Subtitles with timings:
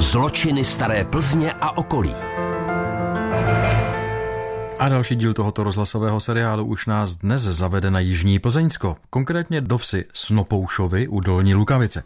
[0.00, 2.14] Zločiny staré Plzně a okolí.
[4.78, 9.78] A další díl tohoto rozhlasového seriálu už nás dnes zavede na Jižní Plzeňsko, konkrétně do
[9.78, 12.02] vsi Snopoušovi u Dolní Lukavice.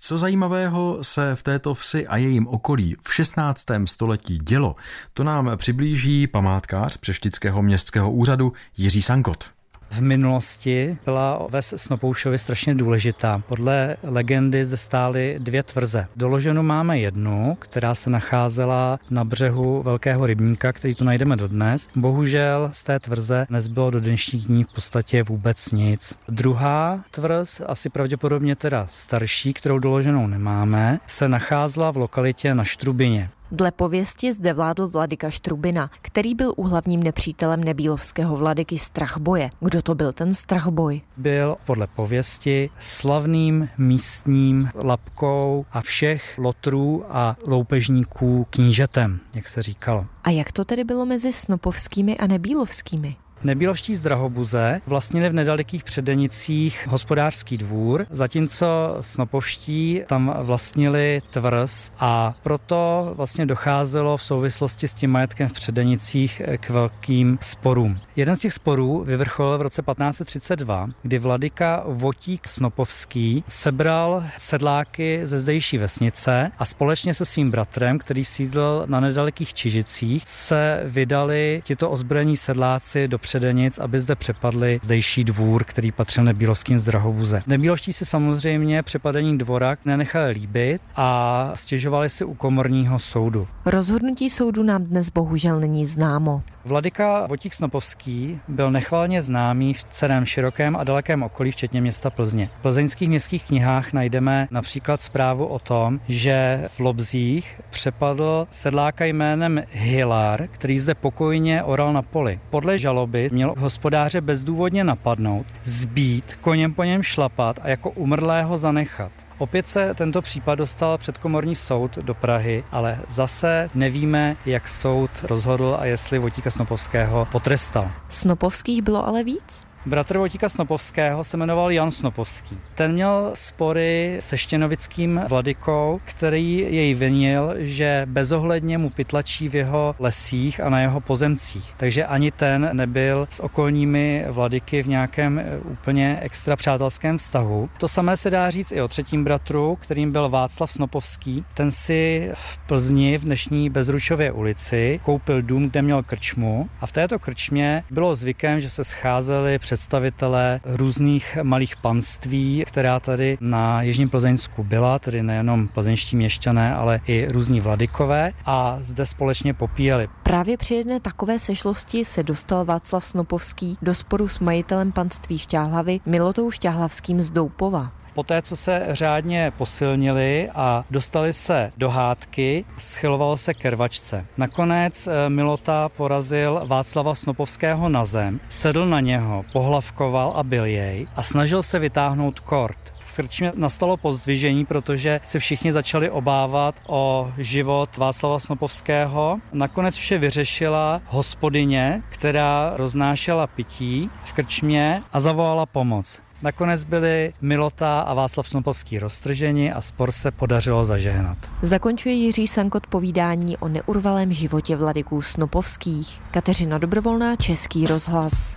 [0.00, 3.66] Co zajímavého se v této vsi a jejím okolí v 16.
[3.84, 4.76] století dělo,
[5.14, 9.55] to nám přiblíží památkář Přeštického městského úřadu Jiří Sankot.
[9.90, 13.42] V minulosti byla ves Snopoušovi strašně důležitá.
[13.48, 16.06] Podle legendy zde stály dvě tvrze.
[16.16, 21.88] Doloženu máme jednu, která se nacházela na břehu Velkého rybníka, který tu najdeme dodnes.
[21.96, 26.14] Bohužel z té tvrze nezbylo do dnešních dní v podstatě vůbec nic.
[26.28, 33.30] Druhá tvrz, asi pravděpodobně teda starší, kterou doloženou nemáme, se nacházela v lokalitě na Štrubině.
[33.50, 39.50] Dle pověsti zde vládl vladyka Štrubina, který byl úhlavním nepřítelem nebílovského vladyky Strachboje.
[39.60, 41.00] Kdo to byl ten Strachboj?
[41.16, 50.06] Byl podle pověsti slavným místním lapkou a všech lotrů a loupežníků knížetem, jak se říkalo.
[50.24, 53.16] A jak to tedy bylo mezi Snopovskými a Nebílovskými?
[53.46, 58.66] Nebílovští z Drahobuze vlastnili v nedalekých předenicích hospodářský dvůr, zatímco
[59.00, 66.42] Snopovští tam vlastnili tvrz a proto vlastně docházelo v souvislosti s tím majetkem v předenicích
[66.60, 67.98] k velkým sporům.
[68.16, 75.40] Jeden z těch sporů vyvrcholil v roce 1532, kdy vladyka Votík Snopovský sebral sedláky ze
[75.40, 81.90] zdejší vesnice a společně se svým bratrem, který sídlil na nedalekých Čižicích, se vydali tito
[81.90, 87.42] ozbrojení sedláci do Předenic, aby zde přepadli zdejší dvůr, který patřil Nebílovským z Drahobuze.
[87.46, 93.48] Nebílovští si samozřejmě přepadení dvora nenechali líbit a stěžovali si u komorního soudu.
[93.64, 96.42] Rozhodnutí soudu nám dnes bohužel není známo.
[96.66, 102.50] Vladyka Votík Snopovský byl nechvalně známý v celém širokém a dalekém okolí, včetně města Plzně.
[102.58, 109.62] V plzeňských městských knihách najdeme například zprávu o tom, že v Lobzích přepadl sedláka jménem
[109.70, 112.40] Hilar, který zde pokojně oral na poli.
[112.50, 119.25] Podle žaloby měl hospodáře bezdůvodně napadnout, zbít, koněm po něm šlapat a jako umrlého zanechat.
[119.38, 125.10] Opět se tento případ dostal před komorní soud do Prahy, ale zase nevíme, jak soud
[125.22, 127.90] rozhodl a jestli Votíka Snopovského potrestal.
[128.08, 129.66] Snopovských bylo ale víc?
[129.86, 132.58] Bratr Votíka Snopovského se jmenoval Jan Snopovský.
[132.74, 139.94] Ten měl spory se štěnovickým vladykou, který jej vinil, že bezohledně mu pytlačí v jeho
[139.98, 141.74] lesích a na jeho pozemcích.
[141.76, 147.70] Takže ani ten nebyl s okolními vladyky v nějakém eh, úplně extra přátelském vztahu.
[147.78, 151.44] To samé se dá říct i o třetím bratru, kterým byl Václav Snopovský.
[151.54, 156.92] Ten si v Plzni v dnešní Bezručově ulici koupil dům, kde měl krčmu a v
[156.92, 163.82] této krčmě bylo zvykem, že se scházeli před představitelé různých malých panství, která tady na
[163.82, 170.08] Jižním Plzeňsku byla, tedy nejenom plzeňští měšťané, ale i různí vladykové a zde společně popíjeli.
[170.22, 176.00] Právě při jedné takové sešlosti se dostal Václav Snopovský do sporu s majitelem panství Šťáhlavy
[176.06, 177.92] Milotou Šťáhlavským z Doupova.
[178.16, 184.26] Poté, co se řádně posilnili a dostali se do hádky, schylovalo se ke rvačce.
[184.36, 191.06] Nakonec eh, Milota porazil Václava Snopovského na zem, sedl na něho, pohlavkoval a byl jej
[191.16, 197.96] a snažil se vytáhnout kort krčmě nastalo pozdvižení, protože se všichni začali obávat o život
[197.96, 199.38] Václava Snopovského.
[199.52, 206.25] Nakonec vše vyřešila hospodyně, která roznášela pití v krčmě a zavolala pomoc.
[206.42, 211.38] Nakonec byli Milota a Václav Snopovský roztrženi a spor se podařilo zažehnat.
[211.62, 216.20] Zakončuje Jiří Sankot povídání o neurvalém životě vladyků Snopovských.
[216.30, 218.56] Kateřina Dobrovolná, Český rozhlas.